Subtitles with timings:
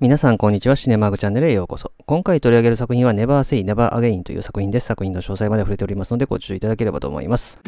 [0.00, 0.76] 皆さん、こんにちは。
[0.76, 1.92] シネマグチャンネルへようこそ。
[2.06, 4.86] 今回取り上げる作品は Never Say Never Again という作品です。
[4.86, 7.60] 作品の詳細まで触れておりますので、ご注意いただければと思います。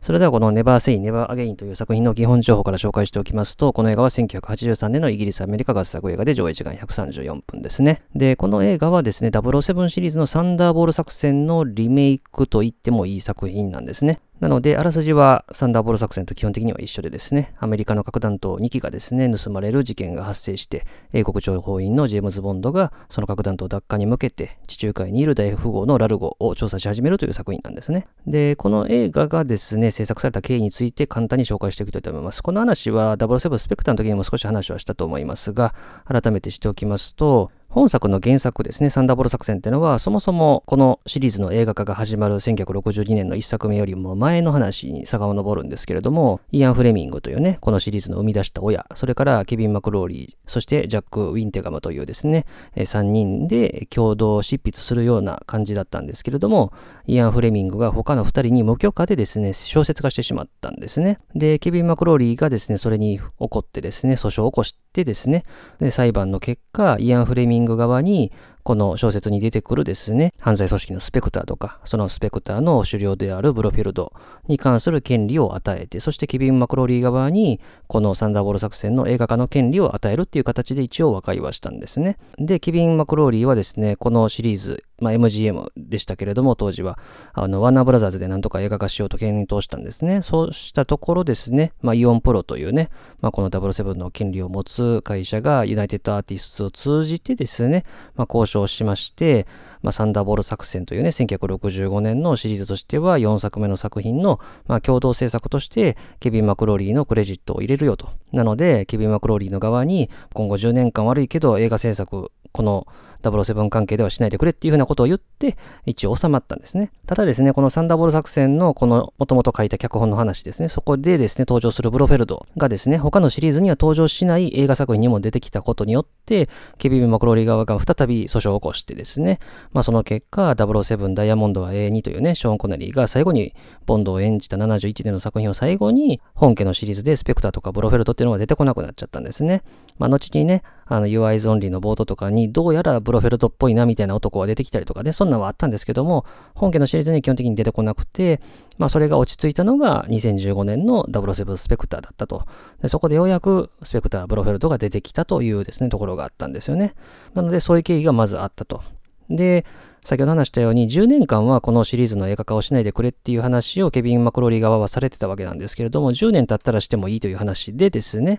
[0.00, 8.00] それではこの Never Say Never Again という作品の基本情報から紹介しておきますと、この映画は1983年のイギリス・アメリカ合作映画で上映時間134分ですね。
[8.14, 14.20] で、この映画はですね、007シリーズのサンダーボール作戦のリメイクと言ってもいい作品なんですね。
[14.40, 28.08] なので、あらすじはサンダーボール作戦と基本的には一緒でですね、アメリカの核弾頭2機がですね、盗まれる事件が発生して、英国情報員のジェームズ・ボンドがその核弾頭奪還に向けて、地中海にいる大富豪のラルゴを調査し始めるという作品なんですね。
[28.26, 32.42] で、この映画がですね、制作された経緯について簡単に紹介していきたいと思います。
[32.42, 35.74] この話は007スペクターの時にも少し話はしたと思いますが、
[36.04, 52.46] 改めてしておきますと、本作の原作ですね、サンダーボル作戦っていうのは、そもそもこのシリーズの映画化が始まる1962年の1作目よりも前の話に遡るんですけれども、イアン・フレミングというね、このシリーズの生み出した親、それからケビン・マクローリー、そしてジャック・ウィンテガムというですね、
[52.76, 56.72] 3人で共同執筆するような感じだったんですけれども、
[57.06, 61.18] イアン・フレミングが他の2人に無許可でですね、小説化してしまったんですね。
[61.34, 65.44] で、ケビン・マクローリーがですね、それに怒ってですね、訴訟を起こしてですね、
[65.78, 68.32] で裁判の結果、イアン・フレミンググ側に
[68.66, 74.12] この小説に出てくるですね、犯罪組織のスペクターとか、そのスペクターの狩猟であるブロフィルド
[74.48, 82.18] に関する権利を与えて、そしてケビン・マクローリー側に、このサンダーボール作戦の映画化の権利を与えるっていう形で一応和解はしたんですね。
[82.38, 86.98] で、ケビン・マクローリーはですね、このシリーズ、まあ、MGM でしたけれども、当時は、
[87.34, 90.22] あの、ワーナーブラザーズでなんとか映画化しようと検討したんですね。
[90.22, 92.88] そうしたところですね、まあ、イオンプロというね、
[93.20, 97.84] まあ、この007の権利を持つ会社がユナイテッドアーティストを通じてですね、
[98.16, 99.46] まあ、交渉しまして、
[99.82, 108.08] まあ、サンダーボール作戦というね、1965年のシリーズとしては4作目の作品の、まあ、共同制作として、ケビン・マクローリーのクレジットを入れるよと。
[108.32, 112.86] なので、ケビン・マクローリーの側に、今後10年間悪いけど映画制作、この
[113.22, 116.90] 007関係ではしないでくれっていうふうなことを言って、一応収まったんですね。
[117.06, 129.38] ただですね、このサンダーボル作戦のこの元々書いた脚本の話ですね、そこでですね、登場するブロフェルドがですね、他のシリーズには登場しない映画作品にも出てきたことによって、ケビン・マクローリー側が再び訴訟を起こしてですね、
[129.72, 133.54] まあその結果、007ダイヤモンドは A2 というね、ショーン・コネリーが最後に
[133.86, 139.62] ボンドを演じた71年の作品を最後に、本家のシリーズでスペクターとかブロフェルドっていうのが出てこなくなっちゃったんですね。
[139.98, 148.40] まあ後にね、あの UI ゾンリーのボートとかにどうやらブロフェルトっぽいなみたいな男が出てきたりとかね、そんなのはあったんですけども、本家のシリーズに基本的に出てこなくて、
[148.78, 152.46] まあそれが落ち着いたのが2015年の007スペクターだったと。
[152.82, 156.94] でそこでようやくスペクター、ブロフェルトが出てきたというですね、ところがあったんですよね。
[157.34, 158.82] なのでそういう経緯がまずあったと。
[159.28, 159.64] で、
[160.06, 168.38] 先ほど話したように10年間はこのシリーズの映画化をしないでくれっていう話をケビン・マクローリー側はされてたわけなんですけれども、10年経ったらしてもいいという話でですね、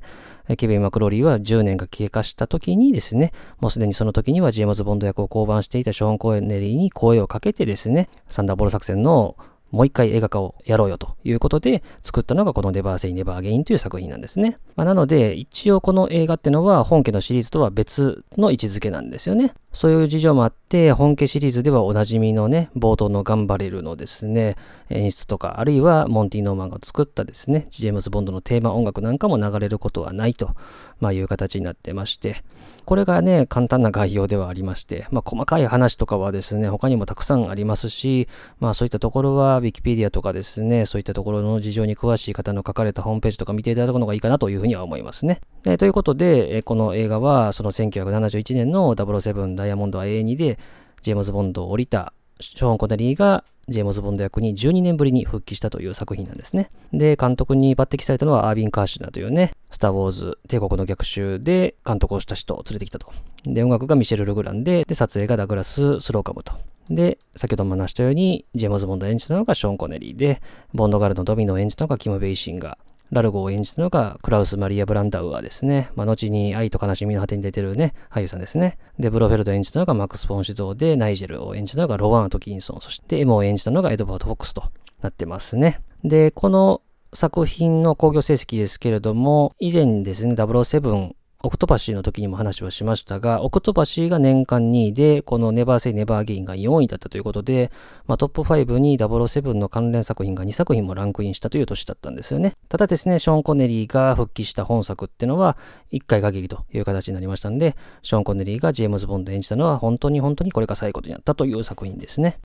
[0.56, 9.36] ケビン・マクローリーは10年が経過した時にですね、もうすでにその時にはジェームズ・ボンド役を降板していたショーン・コーネリーに声をかけてですね、サンダーボール作戦の
[9.72, 14.58] もう一回映画化をやろうよということで作ったのがこのネバーセイネバーゲインという作品なんですね。
[14.76, 19.54] まあ、なので一応この映画ってのは本家のシリーズとは別の位置づけなんですよね。
[19.78, 24.56] そういう事情もあって、本家シリーズではおなじみのね、冒頭のガンバレルのですね、
[24.90, 30.56] 演出とか、あるいはモンティ・ノーマンが作ったですね、ジェームズ・ボンドのテーマ音楽なんかも流れることはないと、
[31.00, 32.44] まあ、いう形になってまして、
[32.86, 38.28] これがね、簡単な概要ではありまして、まあ、細かい話とかはですね、他にもたくさんありますし、
[38.60, 45.42] まあ、そういったところは、ウィキペディアとかですね、そういったところの事情に詳しい方の書かれたホームページとか見ていただくのがいいかなというふうには思いますね。
[45.66, 50.60] えということで、えこの映画は、その1971年の007ダイヤモンドは A2 で、
[51.02, 56.70] ジェームズ・ボンドを降りたショーン・コネリーがジェームズ・ボンド役に12年ぶりに復帰したという作品なんですね。
[56.94, 63.12] で、監督に抜擢されたのはアービン・カーシュナーというね、スター・ウォーズ帝国の逆襲で監督をした人を連れてきたと。
[63.44, 66.54] で、音楽がミシェル・ルグランで、で、撮影がダグラス・スローカムと。
[66.90, 70.42] で、先ほども話したように、ジェームズ・ボンド演じたのがショーン・コネリーで、
[70.74, 72.97] ボンドガールのドミノを演じたのがキム・ベイシンガー。
[73.12, 75.90] ラルゴを演じたのがクラウス・マリア・ブランダウアですね。
[75.96, 78.78] まあ、後に愛と悲しみの果てに出てるね、俳優さんですね。
[79.00, 84.64] で、ブロフェルドを演じたのがマックス・フォン・シドーで、ナイジェルを演じたのがローワン・アトキンソン、そして M を演じたのがエドワード・フォックスと
[85.02, 85.80] なってますね。
[86.04, 86.82] で、この
[87.14, 91.14] 作品の興行成績ですけれども、以前ですね、007
[91.44, 97.72] オクトパシーの時にも話はしましたが、オクトパシーが年間2位で、このネバーセイネバーアゲインが4位だったということで、
[98.08, 102.56] まあ、トップ5に007の関連作品が2作品もランクインしたという年だったんですよね。
[102.70, 105.58] ただですね、ショーン・コネリーが復帰した本作っていうのは
[105.92, 112.40] 1回限りという形になりましたんで、ショーン・コネリーがジェームズ・ボンド演じたのは本当に本当にこれが最後になったという作品ですね。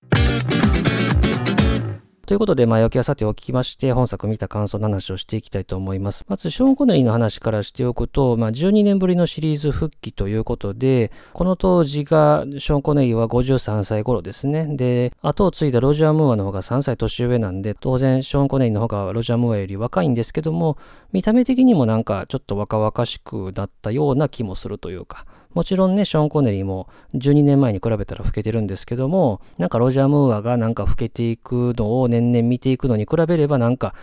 [2.25, 6.25] ということで、前置きはさておきまして、本作見た感想の話をしていきたいと思います。
[6.29, 14.69] まず、ショーン・コネリーの話からしておくと、まあ、12年ぶりのシリーズ復帰ということで、この当時が、ショーン・コネリーは53歳頃ですね。
[14.77, 20.79] で、後を継いだロジャー・ムーアの方が3歳年上なんで、当然、ショーン・コネリーの方がロジャー・ムーアより若いんですけども、
[21.11, 33.95] 見た目的にもなんかちょっと若々しくなったような気もするというか、もちろんね、ショーン・コネリーも12年前に比べたら老けてるんですけども、なんかロジャー・ムーアがなんか老けていくのを年々見ていくのに比べればなんか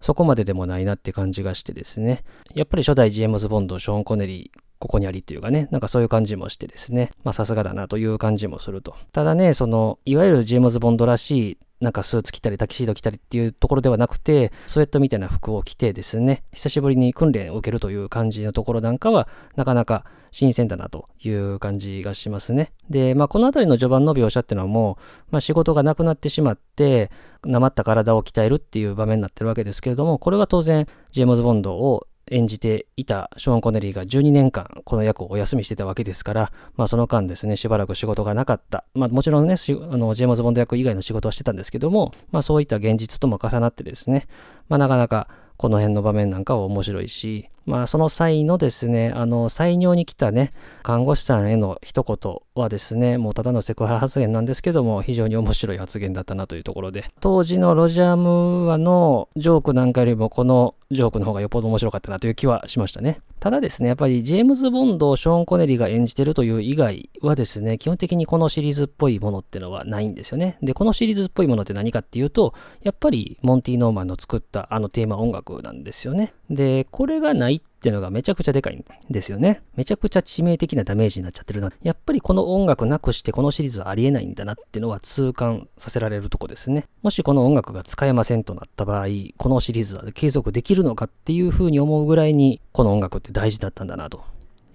[0.00, 2.24] そこまででもないなって感じがしてですね。
[2.54, 8.94] やっぱり初代ジェームズ・ボンド、ショーン・コネリー、ここにありっていうかね、なんかそういう感じもしてですね、まあさすがだなという感じもすると。
[9.12, 22.72] ただね、その、いわゆるジェームズ・ボンドらしいなんかスーツ着たりタキシード着たりっていうところではなくて、スウェットみたいな服を着てですね、久しぶりに訓練を受けるという感じのところなんかは、なかなか新鮮だなという感じがしますね。
[22.90, 27.12] で、まあこの辺りの序盤の描写っていうのはもう、まあ仕事がなくなってしまって、
[27.44, 38.84] なまった体を鍛えるっていう場面になってるわけですけれども、これは当然、ジェームズ・ボンドを演じていたショーン・コネリーが12年間この役をお休みしてたわけですから、まあその間ですね、しばらく仕事がなかった。
[38.94, 39.56] まあもちろんね、あ
[39.96, 44.28] のジェームズ・ボンド役以外の仕事はしてたんですけども、まあそういった現実とも重なってですね、
[44.68, 63.20] まあなかなかこの辺の場面なんかは面白いし、まあその際のですね、あの採尿に来たね、看護師さんへの一言はですね、もうただのセクハラ発言なんですけども、非常に面白い発言だったなというところで、当時のロジャー・ムーアのジョークなんかよりもこのジョークの方がよっぽど面白かったなという気はしましたね。
[63.40, 70.56] ただですね、やっぱりジェームズ・ボンドをショーン・コネリが演じてるという以外はですね、基本的にこのシリーズっぽいものってのはないんですよね。
[70.62, 76.32] で、このシリーズっぽいものって何かっていうと、やっぱりモンティ・ノーマンの作ったあのテーマ音楽なんですよね。
[76.48, 79.62] で、これがないっていうのがめちゃくちゃでかいんですよね。
[79.76, 81.70] めちゃくちゃ致命的なダメージになっちゃってるな。
[81.82, 86.86] やっぱりこの音楽なくしてこのシリーズはありえないんだなっていうのは痛感させられるとこですね。
[87.02, 89.06] もしこの音楽が使えませんとなった場合、
[89.36, 94.22] このシリーズは継続できるのかっていうふうに思うぐらいに、この音楽って大事だったんだなと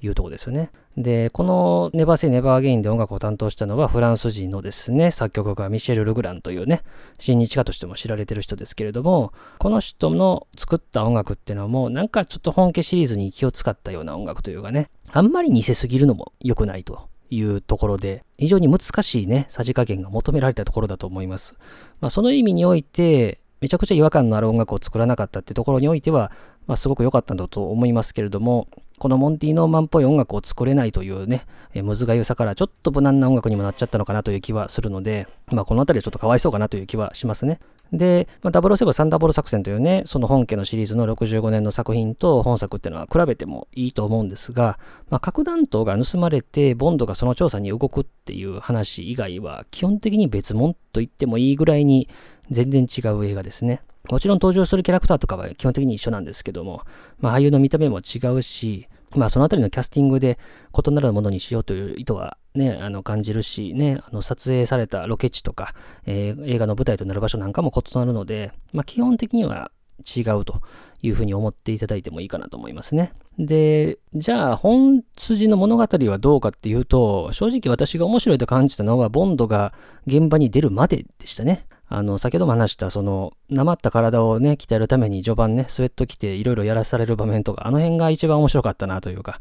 [0.04, 0.70] いうとこですよね。
[0.98, 6.84] で、このネバーセイネバーゲインで音楽を担当したのはフランス人のですね、作曲家ミシェル・ルグランというね、
[7.20, 21.56] 親日家としても知られてる人ですけれども、この人の作った音楽っていうのはもうなんかちょっと本家シリーズに気を使ったような音楽というかね、あんまり似せすぎるのも良くないというところで、非常に難しいね、さじ加減が求められたところだと思います。
[22.02, 26.34] まあ、その意味において、めちゃくちゃ違和感のある音楽を作らなかったってところにおいては、
[26.68, 28.68] まあ、すごく良かったんだと思いますけれども、
[29.00, 37.62] このモンティ・ノーマンっぽい音楽を作れないというね、えむずがゆさからちょっと無難な音楽にもなっちゃったのかなという気はするので、まあ、この辺りはちょっとかわいそうかなという気はしますね。
[37.94, 44.78] で、まあ、007サンダーボル作戦というね、その本家のシリーズの65年の作品と本作っていうのは比べてもいいと思うんですが、
[45.10, 52.10] まあ、核弾頭が盗まれて、ボンドがその調査に動くっていう話以外は、基本的に別物と言ってもいいぐらいに
[52.52, 53.82] 全然違う映画ですね。
[54.10, 56.82] もちろん登場するキャラクターとかは基本的に一緒なんですけども、
[57.20, 60.38] まあ、俳優の見た目も違うし、まあ、そのあたりのキャスティングで
[60.76, 65.74] 異なるものにしようという意図はね、あの感じるし、ね、あの撮影されたロケ地とか、
[66.06, 69.72] えー、映画の舞台となる場所なんかも異なるので、まあ、基本的には
[70.04, 70.62] 違うと
[71.02, 73.14] いうふうに思っていただいてもいいかなと思いますね。
[73.40, 79.74] で、じゃあ本筋の物語はどうかっていうと、正直私が面白いと感じたのは、ボンドが
[80.06, 81.66] 現場に出るまででしたね。
[81.96, 89.40] あの、先ほども話した、その、なまった体をね、鍛えるために序盤ね、スウェット着ていろいろやらされる場面とか、あの辺が一番面白かったなというか、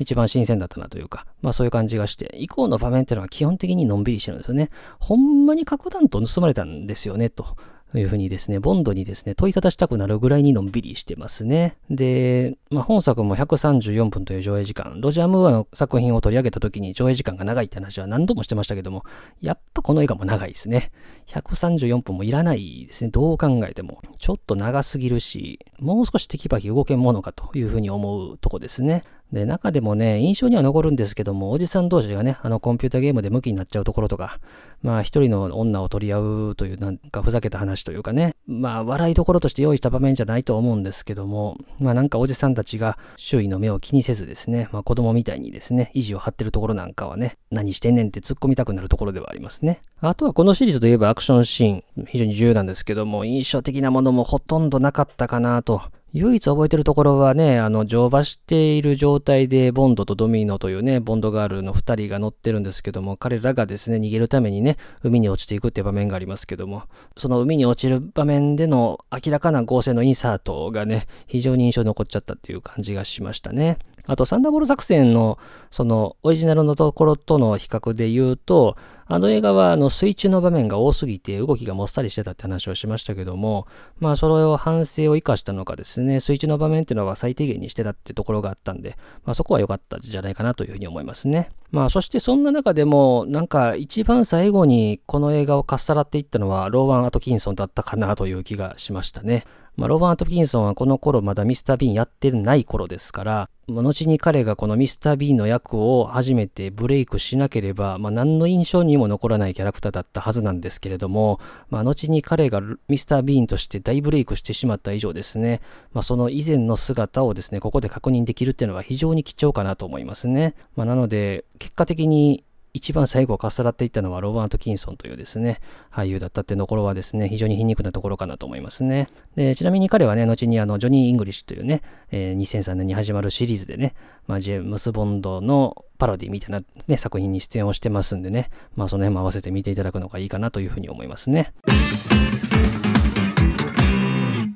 [0.00, 4.70] 一番新鮮だったなというか、まあそういう感じがして、以降の場面っていうのは基本的にのんびりしてるんですよね。
[4.98, 7.56] ほんまに核弾頭盗まれたんですよね、と。
[7.92, 11.76] というふうにですね、ボンドにですね、問いただしたくなるぐらいにのんびりしてますね。
[11.90, 19.04] で、まあ、本作も134分という上映時間、ロジャー・ムーアの作品を取り上げた時に上映時間が長いって話は何度もしてましたけども、
[19.42, 20.90] やっぱこの映画も長いですね。
[21.26, 23.10] 134分もいらないですね。
[23.10, 24.00] どう考えても。
[24.16, 29.04] ちょっと長すぎるし、もう少しテキパキ動けんものかというふうに思うとこですね。
[29.32, 34.38] で、中でもね、印象には残るんですけども、おじさん同士がね、あのコンピュータゲームで向きになっちゃうところとか、
[34.82, 49.80] まあ一人の女を取り合うというなんかふざけた話というかね、まあ笑いどころとして用意した場面じゃないと思うんですけども、まあなんかおじさんたちが周囲の目を気にせずですね、まあ子供みたいにですね、意地を張ってるところなんかはね、何してんねんって突っ込みたくなるところではありますね。
[50.00, 55.80] あとはこのシリーズといえばアクションシーン、非常に重要なんですけども、印象的なものもほとんどなかったかなと
[56.14, 66.82] 唯一覚えてるところはね、あの、乗馬している状態で、ボンドとドミノというね、ボンドガールの二人が乗ってるんですけども、彼らがですね、逃げるためにね、海に落ちていくっていう場面がありますけども、
[67.16, 73.78] その海に落ちる場面での明らかな合成のインサートがね、非常に印象に残っちゃったっていう感じがしましたね。
[74.06, 75.38] あと、サンダーボール作戦の、
[75.70, 83.66] その、オリジナルのところとの比較で言うと、あの映画は、あの、水中の場面が多すぎて、動きがもっさりしてたって話をしましたけども、
[83.98, 91.50] まあ、それを反省を生かしたのかですね、水中の場面っていうのは最低限にしてたってところがあったんで、まあ、そこは良かったんじゃないかなというふうに思いますね。
[91.70, 99.44] まあ、そしてそんな中でも、なんか、一番最後にこの映画をかっさらっていったのは、ローワン・アトキンソンだったかなという気がしましたね。
[99.76, 115.60] まあ、ロバート・ピキンソンはこの頃まだミスター・ビーンやってない頃ですから、後に彼がこのミスター・ビーンの役を初めてブレイクしなければ、まあ、何の印象にも残らないキャラクターだったはずなんですけれども、まあ、後に彼がミスター・ビーンとして大ブレイクしてしまった以上ですね、
[115.92, 120.54] まあ、その以前の姿をですね、ここで確認できるっていうのは非常に貴重かなと思いますね。
[120.76, 125.60] まあ、なので、結果的に一番最後をかっさらっていったのはロバート・キンソンというですね、
[125.90, 129.08] 俳優だったっていうところはですね、非常に皮肉なところかなと思いますね。
[129.36, 133.94] で、ちなみに彼はね、後にあの、ジョニー・イングリッシュというね、えー、2003年に始まるシリーズでね、
[134.26, 141.52] まあ、ジェームス・ボンドのパロディみたいなね、作品に出演をしてますんでね、まあ、その辺も合わせて見ていただくのがいいかなというふうに思いますね。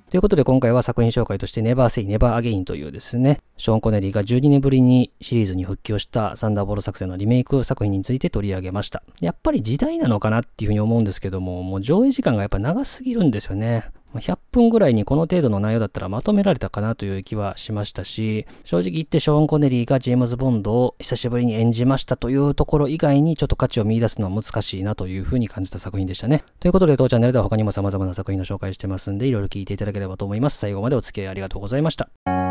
[0.09, 9.03] ということで今回は作品紹介として Never Say Never Again というですね、ショーン・コネリーが12年ぶりにシリーズに復帰をしたサンダーボール作戦のリメイク作品について取り上げました。
[9.21, 13.87] やっぱり時代なのかなっていうふうに思うんですけども、もう上映時間がやっぱ長すぎるんですよね。
[14.21, 26.45] 100分ぐらいにこの程度の内容だったらまとめられたかなという気はしましたし、正直言ってショーン・コネリーがジェームズ・ボンドを久しぶりに演じましたというところ以外にちょっと価値を見出すのは難しいなというふうに感じた作品でしたね。
[26.61, 30.59] ということで当チャンネルでは他にも様々な作品の紹介してますんで、いろいろ聞いていただければと思います。
[30.59, 32.46] 最後までお付き合いありがとうございました。